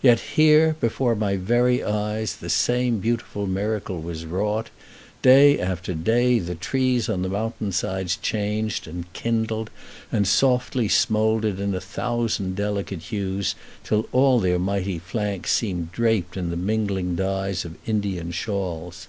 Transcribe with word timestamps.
Yet 0.00 0.20
here, 0.20 0.74
before 0.80 1.14
my 1.14 1.36
very 1.36 1.84
eyes, 1.84 2.36
the 2.36 2.48
same 2.48 2.96
beautiful 2.98 3.46
miracle 3.46 4.00
was 4.00 4.24
wrought. 4.24 4.70
Day 5.20 5.60
after 5.60 5.92
day 5.92 6.38
the 6.38 6.54
trees 6.54 7.10
on 7.10 7.20
the 7.20 7.28
mountain 7.28 7.72
sides 7.72 8.16
changed, 8.16 8.88
and 8.88 9.04
kindled 9.12 9.68
and 10.10 10.26
softly 10.26 10.88
smouldered 10.88 11.60
in 11.60 11.74
a 11.74 11.80
thousand 11.82 12.56
delicate 12.56 13.02
hues, 13.02 13.54
till 13.84 14.08
all 14.12 14.40
their 14.40 14.58
mighty 14.58 14.98
flanks 14.98 15.50
seemed 15.52 15.92
draped 15.92 16.38
in 16.38 16.48
the 16.48 16.56
mingling 16.56 17.14
dyes 17.14 17.66
of 17.66 17.76
Indian 17.84 18.32
shawls. 18.32 19.08